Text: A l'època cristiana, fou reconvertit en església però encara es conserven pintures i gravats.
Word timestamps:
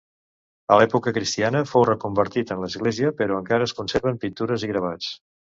A 0.75 0.77
l'època 0.79 1.13
cristiana, 1.17 1.61
fou 1.73 1.85
reconvertit 1.89 2.55
en 2.57 2.65
església 2.71 3.13
però 3.21 3.39
encara 3.43 3.71
es 3.71 3.77
conserven 3.81 4.21
pintures 4.25 4.67
i 4.69 4.73
gravats. 4.73 5.17